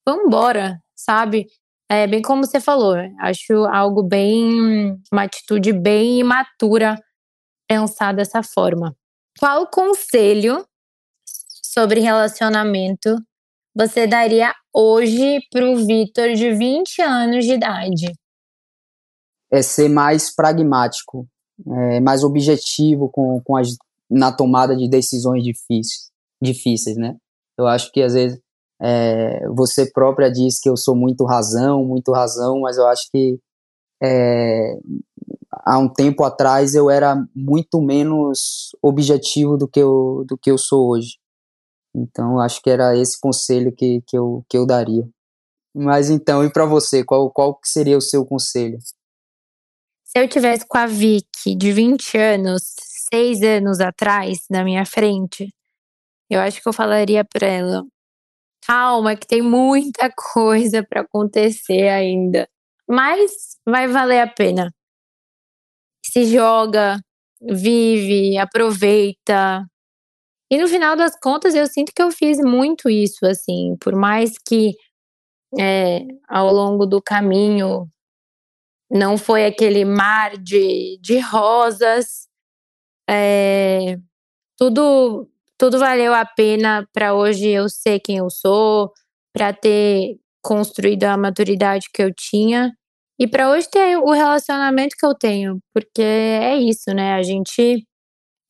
[0.06, 1.48] vamos embora, sabe?
[1.90, 6.98] É bem como você falou, acho algo bem, uma atitude bem imatura
[7.68, 8.96] pensar dessa forma.
[9.40, 10.66] Qual conselho
[11.26, 13.16] sobre relacionamento
[13.76, 18.14] você daria hoje para o Vitor de 20 anos de idade?
[19.52, 21.28] É ser mais pragmático,
[21.68, 23.76] é, mais objetivo com, com as,
[24.10, 26.10] na tomada de decisões difíceis,
[26.42, 27.16] difíceis, né?
[27.58, 28.40] Eu acho que às vezes
[28.82, 33.40] é, você própria diz que eu sou muito razão, muito razão, mas eu acho que
[34.02, 34.78] é,
[35.52, 40.58] há um tempo atrás eu era muito menos objetivo do que eu, do que eu
[40.58, 41.18] sou hoje.
[41.96, 45.08] Então acho que era esse conselho que, que, eu, que eu daria.
[45.76, 48.78] Mas então, e para você, qual, qual seria o seu conselho?
[50.04, 52.76] Se eu tivesse com a Vicky de 20 anos,
[53.14, 55.54] seis anos atrás, na minha frente,
[56.28, 57.84] eu acho que eu falaria para ela:
[58.66, 62.48] calma, que tem muita coisa para acontecer ainda,
[62.90, 63.32] mas
[63.68, 64.74] vai valer a pena.
[66.04, 67.00] Se joga,
[67.42, 69.64] vive, aproveita.
[70.52, 74.34] E no final das contas, eu sinto que eu fiz muito isso, assim, por mais
[74.38, 74.72] que
[75.60, 77.88] é, ao longo do caminho
[78.92, 82.28] não foi aquele mar de, de rosas,
[83.14, 83.98] é,
[84.58, 88.92] tudo tudo valeu a pena para hoje eu ser quem eu sou,
[89.34, 92.72] para ter construído a maturidade que eu tinha.
[93.20, 97.14] e para hoje ter o relacionamento que eu tenho, porque é isso, né?
[97.14, 97.86] A gente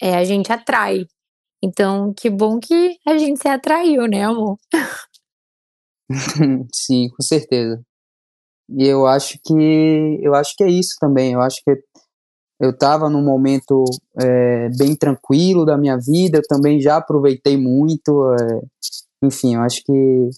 [0.02, 1.06] é, a gente atrai.
[1.64, 4.58] Então, que bom que a gente se atraiu, né, amor?
[6.74, 7.82] Sim, com certeza.
[8.70, 11.34] E eu acho que eu acho que é isso também.
[11.34, 11.72] Eu acho que
[12.64, 13.84] eu estava num momento
[14.18, 16.38] é, bem tranquilo da minha vida.
[16.38, 18.34] Eu também já aproveitei muito.
[18.34, 18.62] É,
[19.22, 20.30] enfim, eu acho que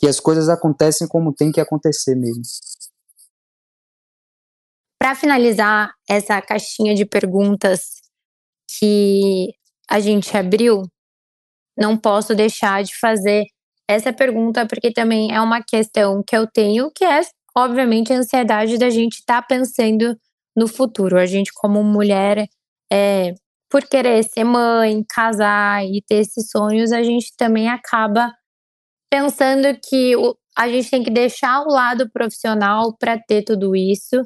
[0.00, 2.42] que as coisas acontecem como tem que acontecer mesmo.
[4.96, 7.96] Para finalizar essa caixinha de perguntas
[8.78, 9.48] que
[9.90, 10.82] a gente abriu,
[11.76, 13.42] não posso deixar de fazer
[13.88, 17.20] essa pergunta porque também é uma questão que eu tenho, que é
[17.56, 20.16] obviamente a ansiedade da gente estar tá pensando
[20.58, 21.18] no futuro.
[21.18, 22.46] A gente como mulher,
[22.92, 23.34] é,
[23.70, 28.32] por querer ser mãe, casar e ter esses sonhos, a gente também acaba
[29.10, 34.16] pensando que o, a gente tem que deixar o lado profissional para ter tudo isso.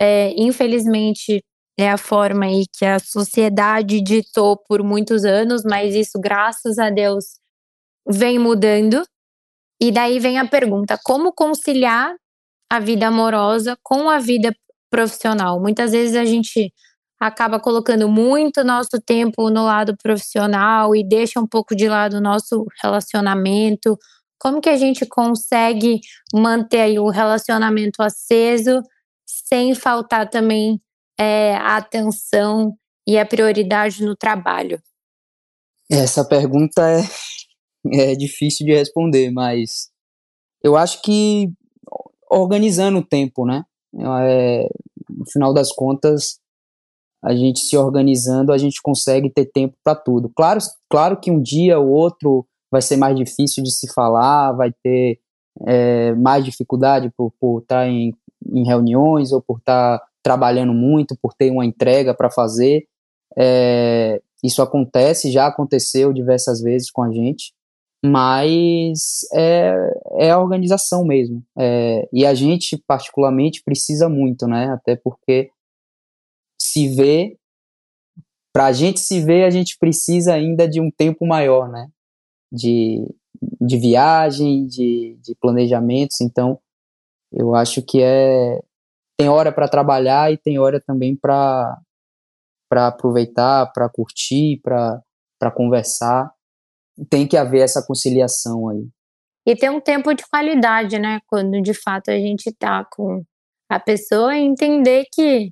[0.00, 1.42] É, infelizmente,
[1.78, 6.90] é a forma aí que a sociedade ditou por muitos anos, mas isso, graças a
[6.90, 7.24] Deus,
[8.06, 9.04] vem mudando.
[9.82, 12.14] E daí vem a pergunta: como conciliar
[12.70, 14.54] a vida amorosa com a vida
[14.94, 15.60] profissional?
[15.60, 16.72] Muitas vezes a gente
[17.18, 22.20] acaba colocando muito nosso tempo no lado profissional e deixa um pouco de lado o
[22.20, 23.98] nosso relacionamento.
[24.38, 25.98] Como que a gente consegue
[26.32, 28.80] manter o relacionamento aceso
[29.26, 30.80] sem faltar também
[31.18, 34.80] é, a atenção e a prioridade no trabalho?
[35.90, 37.02] Essa pergunta é,
[38.12, 39.90] é difícil de responder, mas
[40.62, 41.48] eu acho que
[42.30, 43.64] organizando o tempo, né?
[43.98, 44.68] É,
[45.08, 46.38] no final das contas,
[47.22, 50.30] a gente se organizando, a gente consegue ter tempo para tudo.
[50.36, 54.72] Claro, claro que um dia ou outro vai ser mais difícil de se falar, vai
[54.82, 55.18] ter
[55.66, 58.14] é, mais dificuldade por, por estar tá em,
[58.52, 62.86] em reuniões ou por estar tá trabalhando muito, por ter uma entrega para fazer.
[63.36, 67.54] É, isso acontece, já aconteceu diversas vezes com a gente,
[68.04, 69.74] mas é,
[70.18, 71.42] é a organização mesmo.
[71.58, 74.66] É, e a gente, particularmente, precisa muito, né?
[74.74, 75.50] Até porque
[76.60, 77.38] se vê,
[78.52, 81.88] para a gente se ver, a gente precisa ainda de um tempo maior, né?
[82.52, 83.02] De,
[83.58, 86.20] de viagem, de, de planejamentos.
[86.20, 86.58] Então,
[87.32, 88.60] eu acho que é
[89.16, 91.80] tem hora para trabalhar e tem hora também para
[92.70, 96.34] aproveitar, para curtir, para conversar
[97.10, 98.86] tem que haver essa conciliação aí.
[99.46, 101.20] E ter um tempo de qualidade, né?
[101.26, 103.22] Quando de fato a gente tá com
[103.68, 105.50] a pessoa e entender que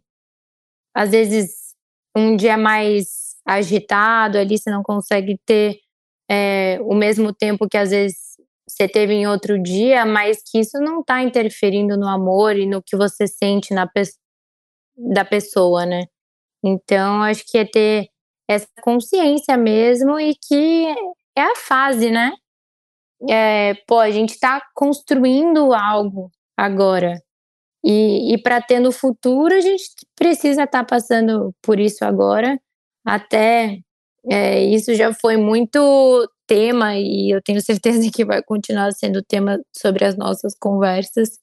[0.94, 1.74] às vezes
[2.16, 5.78] um dia mais agitado ali você não consegue ter
[6.30, 8.16] é, o mesmo tempo que às vezes
[8.68, 12.82] você teve em outro dia, mas que isso não está interferindo no amor e no
[12.82, 14.02] que você sente na pe
[14.96, 16.04] da pessoa, né?
[16.64, 18.08] Então acho que é ter
[18.48, 20.94] essa consciência mesmo e que
[21.36, 22.32] é a fase, né?
[23.28, 27.20] É, pô, a gente está construindo algo agora.
[27.84, 29.84] E, e para ter no futuro, a gente
[30.16, 32.60] precisa estar tá passando por isso agora.
[33.04, 33.80] Até
[34.30, 35.78] é, isso já foi muito
[36.46, 41.38] tema, e eu tenho certeza que vai continuar sendo tema sobre as nossas conversas.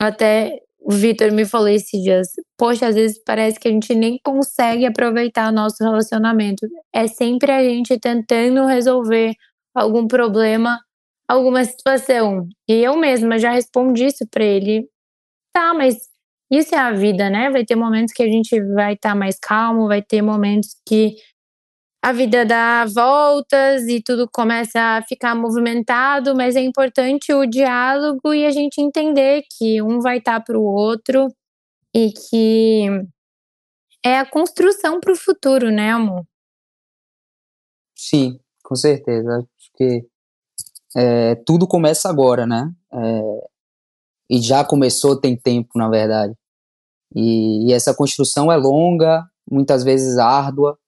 [0.00, 4.18] Até o Vitor me falou esses dias, poxa, às vezes parece que a gente nem
[4.24, 6.66] consegue aproveitar o nosso relacionamento.
[6.92, 9.34] É sempre a gente tentando resolver
[9.74, 10.80] algum problema,
[11.28, 12.48] alguma situação.
[12.68, 14.88] E eu mesma já respondi isso para ele.
[15.54, 15.96] Tá, mas
[16.50, 17.50] isso é a vida, né?
[17.50, 21.14] Vai ter momentos que a gente vai estar tá mais calmo, vai ter momentos que
[22.02, 28.32] a vida dá voltas e tudo começa a ficar movimentado, mas é importante o diálogo
[28.32, 31.28] e a gente entender que um vai estar tá para o outro
[31.94, 32.86] e que
[34.02, 36.24] é a construção para o futuro, né, amor?
[37.94, 39.36] Sim, com certeza.
[39.36, 40.06] Acho que
[40.96, 42.72] é, tudo começa agora, né?
[42.94, 43.48] É,
[44.30, 46.32] e já começou tem tempo, na verdade.
[47.14, 50.78] E, e essa construção é longa, muitas vezes árdua,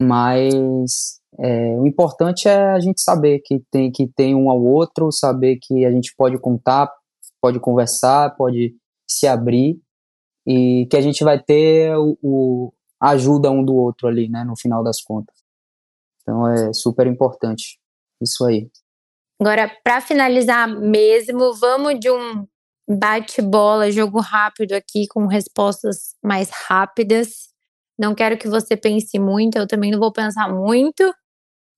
[0.00, 5.12] mas é, o importante é a gente saber que tem que tem um ao outro,
[5.12, 6.90] saber que a gente pode contar,
[7.40, 8.74] pode conversar, pode
[9.08, 9.80] se abrir
[10.46, 14.56] e que a gente vai ter o, o ajuda um do outro ali, né, no
[14.56, 15.34] final das contas.
[16.22, 17.78] Então é super importante
[18.20, 18.70] isso aí.
[19.40, 22.46] Agora, para finalizar mesmo, vamos de um
[22.88, 27.49] bate-bola, jogo rápido aqui com respostas mais rápidas.
[28.00, 31.14] Não quero que você pense muito, eu também não vou pensar muito.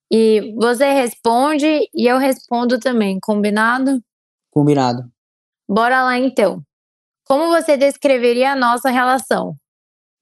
[0.08, 4.00] E você responde e eu respondo também, combinado?
[4.52, 5.10] Combinado.
[5.68, 6.62] Bora lá então.
[7.26, 9.56] Como você descreveria a nossa relação?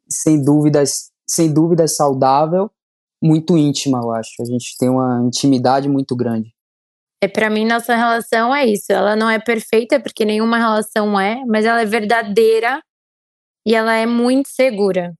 [0.08, 2.70] Sem dúvidas, sem dúvidas saudável,
[3.22, 4.30] muito íntima, eu acho.
[4.40, 6.54] A gente tem uma intimidade muito grande.
[7.22, 8.90] É para mim nossa relação é isso.
[8.90, 12.80] Ela não é perfeita porque nenhuma relação é, mas ela é verdadeira
[13.66, 15.12] e ela é muito segura.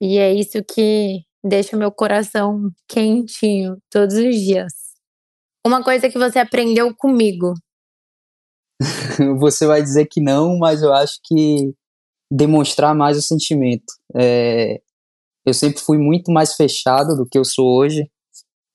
[0.00, 4.72] E é isso que deixa meu coração quentinho todos os dias.
[5.66, 7.54] Uma coisa que você aprendeu comigo.
[9.38, 11.74] você vai dizer que não, mas eu acho que
[12.30, 13.92] demonstrar mais o sentimento.
[14.14, 14.80] É,
[15.44, 18.08] eu sempre fui muito mais fechado do que eu sou hoje,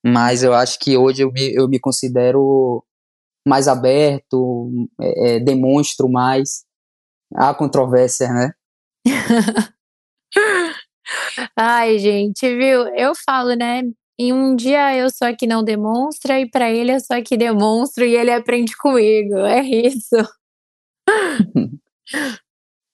[0.04, 2.84] mas eu acho que hoje eu me, eu me considero
[3.46, 6.64] mais aberto, é, é, demonstro mais.
[7.34, 8.52] Há controvérsia, né?
[11.56, 12.86] Ai, gente, viu?
[12.94, 13.82] Eu falo, né?
[14.18, 17.22] Em um dia eu sou a que não demonstra, e para ele eu sou a
[17.22, 19.38] que demonstro e ele aprende comigo.
[19.38, 20.16] É isso.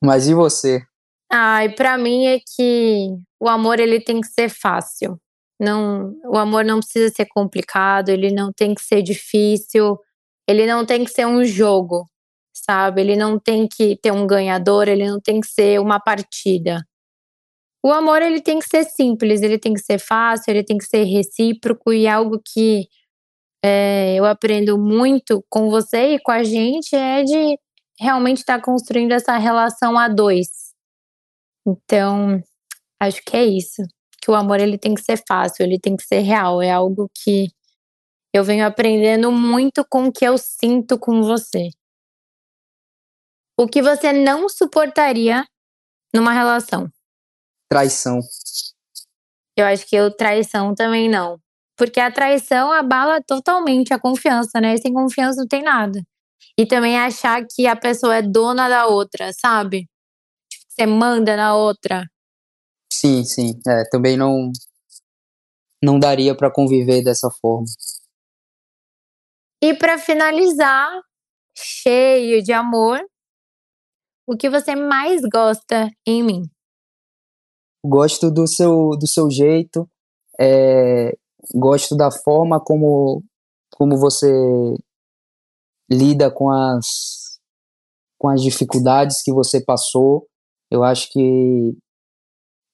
[0.02, 0.82] Mas e você?
[1.30, 5.20] Ai, para mim é que o amor ele tem que ser fácil.
[5.60, 9.98] Não, o amor não precisa ser complicado, ele não tem que ser difícil,
[10.48, 12.06] ele não tem que ser um jogo,
[12.52, 13.02] sabe?
[13.02, 16.82] Ele não tem que ter um ganhador, ele não tem que ser uma partida.
[17.82, 20.84] O amor ele tem que ser simples, ele tem que ser fácil, ele tem que
[20.84, 22.86] ser recíproco e algo que
[23.64, 27.58] é, eu aprendo muito com você e com a gente é de
[27.98, 30.48] realmente estar tá construindo essa relação a dois.
[31.66, 32.42] Então,
[33.00, 33.82] acho que é isso
[34.20, 36.60] que o amor ele tem que ser fácil, ele tem que ser real.
[36.60, 37.48] É algo que
[38.32, 41.70] eu venho aprendendo muito com o que eu sinto com você.
[43.58, 45.44] O que você não suportaria
[46.14, 46.88] numa relação?
[47.70, 48.20] Traição.
[49.56, 51.38] Eu acho que eu traição também não.
[51.76, 54.76] Porque a traição abala totalmente a confiança, né?
[54.76, 56.02] Sem confiança não tem nada.
[56.58, 59.88] E também achar que a pessoa é dona da outra, sabe?
[60.50, 62.04] Tipo, você manda na outra.
[62.92, 63.52] Sim, sim.
[63.66, 64.50] É, também não
[65.82, 67.64] não daria para conviver dessa forma.
[69.62, 70.90] E para finalizar,
[71.56, 73.00] cheio de amor,
[74.26, 76.42] o que você mais gosta em mim?
[77.84, 79.88] Gosto do seu do seu jeito,
[80.38, 81.16] é,
[81.54, 83.22] gosto da forma como
[83.72, 84.28] como você
[85.90, 87.38] lida com as
[88.18, 90.26] com as dificuldades que você passou.
[90.70, 91.74] Eu acho que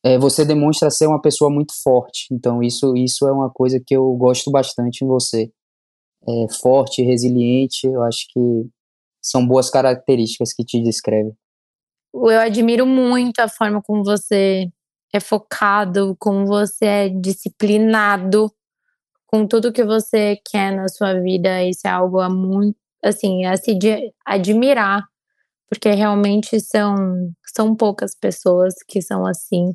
[0.05, 2.27] é, você demonstra ser uma pessoa muito forte.
[2.33, 5.51] Então, isso, isso é uma coisa que eu gosto bastante em você.
[6.29, 8.41] É, forte, resiliente, eu acho que
[9.23, 11.33] são boas características que te descrevem.
[12.15, 14.71] Eu admiro muito a forma como você
[15.17, 18.53] é focado, como você é disciplinado
[19.27, 21.63] com tudo que você quer na sua vida.
[21.65, 23.77] Isso é algo a muito, assim, a se
[24.25, 25.03] admirar,
[25.69, 26.95] porque realmente são,
[27.55, 29.75] são poucas pessoas que são assim.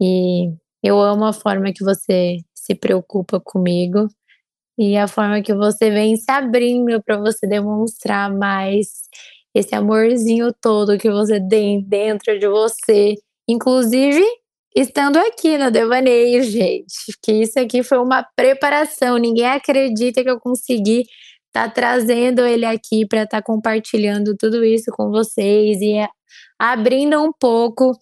[0.00, 0.52] E
[0.82, 4.08] eu amo a forma que você se preocupa comigo
[4.78, 9.02] e a forma que você vem se abrindo para você demonstrar mais
[9.54, 13.14] esse amorzinho todo que você tem dentro de você,
[13.46, 14.24] inclusive
[14.74, 17.16] estando aqui no Devaneio, gente.
[17.22, 19.16] Que isso aqui foi uma preparação.
[19.16, 21.04] Ninguém acredita que eu consegui
[21.48, 25.96] estar tá trazendo ele aqui para estar tá compartilhando tudo isso com vocês e
[26.58, 27.92] abrindo um pouco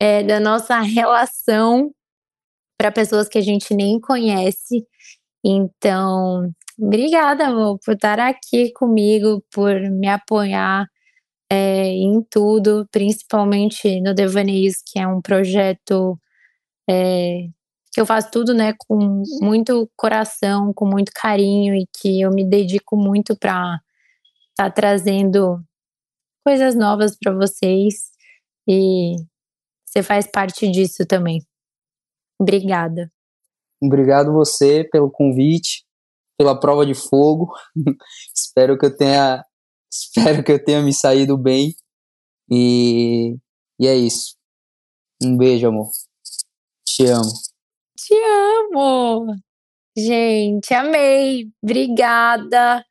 [0.00, 1.90] é, da nossa relação
[2.78, 4.86] para pessoas que a gente nem conhece.
[5.44, 10.86] Então, obrigada, amor, por estar aqui comigo, por me apoiar
[11.52, 16.18] é, em tudo, principalmente no Devaneios, que é um projeto
[16.88, 17.48] é,
[17.92, 22.42] que eu faço tudo, né, com muito coração, com muito carinho e que eu me
[22.42, 23.78] dedico muito para
[24.48, 25.62] estar tá trazendo
[26.42, 28.12] coisas novas para vocês
[28.66, 29.16] e
[29.84, 31.42] você faz parte disso também.
[32.40, 33.12] Obrigada.
[33.82, 35.84] Obrigado você pelo convite,
[36.38, 37.52] pela prova de fogo.
[38.34, 39.44] espero que eu tenha
[39.92, 41.74] espero que eu tenha me saído bem.
[42.50, 43.36] E,
[43.78, 44.36] e é isso.
[45.22, 45.90] Um beijo, amor.
[46.86, 47.32] Te amo.
[47.96, 49.36] Te amo.
[49.96, 51.50] Gente, amei.
[51.62, 52.84] Obrigada.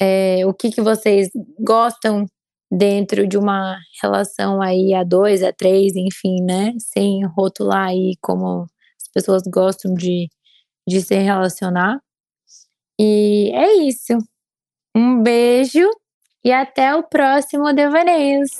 [0.00, 2.26] é, o que, que vocês gostam
[2.70, 6.72] dentro de uma relação aí a dois, a três, enfim, né?
[6.78, 10.28] Sem rotular aí como as pessoas gostam de,
[10.88, 12.00] de se relacionar.
[12.98, 14.16] E é isso.
[14.94, 15.88] Um beijo
[16.44, 18.50] e até o próximo Devaneios.